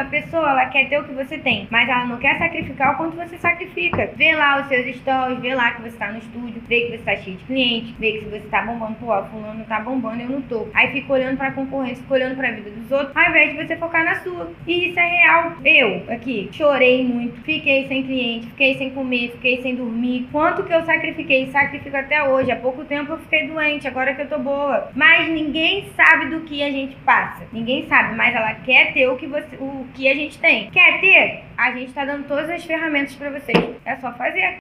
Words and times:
a 0.00 0.04
pessoa 0.04 0.50
ela 0.50 0.66
quer 0.66 0.88
ter 0.88 0.98
o 0.98 1.04
que 1.04 1.12
você 1.12 1.38
tem, 1.38 1.68
mas 1.70 1.88
ela 1.88 2.06
não 2.06 2.16
quer 2.16 2.38
sacrificar 2.38 2.94
o 2.94 2.96
quanto 2.96 3.16
você 3.16 3.36
sacrifica. 3.36 4.10
Vê 4.16 4.34
lá 4.34 4.60
os 4.60 4.68
seus 4.68 4.96
stories, 4.96 5.40
vê 5.40 5.54
lá 5.54 5.72
que 5.72 5.82
você 5.82 5.96
tá 5.96 6.10
no 6.10 6.18
estúdio, 6.18 6.62
vê 6.66 6.82
que 6.82 6.96
você 6.96 7.04
tá 7.04 7.16
cheio 7.16 7.36
de 7.36 7.44
cliente, 7.44 7.94
vê 7.98 8.12
que 8.12 8.24
você 8.24 8.46
tá 8.50 8.62
bombando, 8.62 8.94
pô, 8.94 9.22
fulano 9.24 9.64
tá 9.64 9.80
bombando, 9.80 10.22
eu 10.22 10.28
não 10.28 10.42
tô. 10.42 10.68
Aí 10.74 10.88
fica 10.92 11.12
olhando 11.12 11.36
pra 11.36 11.50
concorrência, 11.52 12.02
fica 12.02 12.14
olhando 12.14 12.36
pra 12.36 12.50
vida 12.50 12.70
dos 12.70 12.90
outros, 12.90 13.16
ao 13.16 13.30
invés 13.30 13.50
de 13.52 13.66
você 13.66 13.76
focar 13.76 14.04
na 14.04 14.14
sua. 14.16 14.50
E 14.66 14.88
isso 14.88 14.98
é 14.98 15.06
real. 15.06 15.52
Eu, 15.64 16.04
aqui, 16.12 16.48
chorei 16.52 17.04
muito, 17.04 17.40
fiquei 17.42 17.86
sem 17.86 18.02
cliente, 18.02 18.46
fiquei 18.46 18.74
sem 18.78 18.90
comer, 18.90 19.32
fiquei 19.32 19.62
sem 19.62 19.74
dormir. 19.74 20.28
Quanto 20.32 20.64
que 20.64 20.72
eu 20.72 20.82
sacrifiquei? 20.82 21.50
Sacrifico 21.50 21.96
até 21.96 22.22
hoje. 22.24 22.50
Há 22.50 22.56
pouco 22.56 22.84
tempo 22.84 23.12
eu 23.12 23.18
fiquei 23.18 23.46
doente, 23.46 23.86
agora 23.86 24.14
que 24.14 24.22
eu 24.22 24.28
tô 24.28 24.38
boa. 24.38 24.90
Mas 24.94 25.28
ninguém 25.28 25.90
sabe 25.94 26.26
do 26.26 26.40
que 26.40 26.62
a 26.62 26.70
gente 26.70 26.96
passa. 27.04 27.44
Ninguém 27.52 27.86
sabe, 27.86 28.14
mas 28.16 28.34
ela 28.34 28.54
quer 28.54 28.92
ter 28.92 29.08
o 29.08 29.16
que, 29.16 29.26
você, 29.26 29.56
o 29.56 29.86
que 29.90 30.08
a 30.08 30.14
gente 30.14 30.38
tem. 30.38 30.70
Quer 30.70 31.00
ter? 31.00 31.44
A 31.56 31.72
gente 31.72 31.92
tá 31.92 32.04
dando 32.04 32.26
todas 32.26 32.48
as 32.50 32.64
ferramentas 32.64 33.14
pra 33.14 33.30
vocês. 33.30 33.76
É 33.84 33.96
só 33.96 34.12
fazer. 34.12 34.56